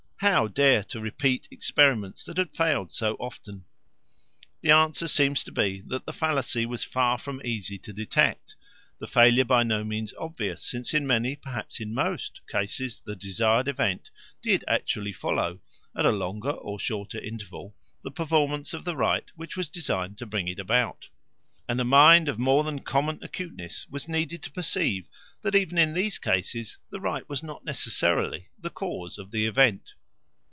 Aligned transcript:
How 0.23 0.45
dare 0.47 0.83
to 0.83 0.99
repeat 1.01 1.47
experiments 1.49 2.23
that 2.25 2.37
had 2.37 2.55
failed 2.55 2.91
so 2.91 3.15
often? 3.15 3.65
The 4.61 4.69
answer 4.69 5.07
seems 5.07 5.43
to 5.45 5.51
be 5.51 5.81
that 5.87 6.05
the 6.05 6.13
fallacy 6.13 6.63
was 6.67 6.83
far 6.83 7.17
from 7.17 7.41
easy 7.43 7.79
to 7.79 7.91
detect, 7.91 8.55
the 8.99 9.07
failure 9.07 9.43
by 9.45 9.63
no 9.63 9.83
means 9.83 10.13
obvious, 10.19 10.61
since 10.63 10.93
in 10.93 11.07
many, 11.07 11.35
perhaps 11.37 11.79
in 11.79 11.95
most 11.95 12.41
cases, 12.51 13.01
the 13.03 13.15
desired 13.15 13.67
event 13.67 14.11
did 14.43 14.63
actually 14.67 15.11
follow, 15.11 15.59
at 15.97 16.05
a 16.05 16.11
longer 16.11 16.51
or 16.51 16.77
shorter 16.79 17.17
interval, 17.19 17.75
the 18.03 18.11
performance 18.11 18.75
of 18.75 18.85
the 18.85 18.95
rite 18.95 19.31
which 19.35 19.57
was 19.57 19.67
designed 19.69 20.19
to 20.19 20.27
bring 20.27 20.47
it 20.47 20.59
about; 20.59 21.09
and 21.67 21.81
a 21.81 21.83
mind 21.83 22.29
of 22.29 22.37
more 22.37 22.63
than 22.63 22.83
common 22.83 23.17
acuteness 23.23 23.87
was 23.89 24.07
needed 24.07 24.43
to 24.43 24.51
perceive 24.51 25.07
that, 25.41 25.55
even 25.55 25.79
in 25.79 25.95
these 25.95 26.19
cases, 26.19 26.77
the 26.91 27.01
rite 27.01 27.27
was 27.27 27.41
not 27.41 27.65
necessarily 27.65 28.49
the 28.59 28.69
cause 28.69 29.17
of 29.17 29.31
the 29.31 29.47
event. 29.47 29.95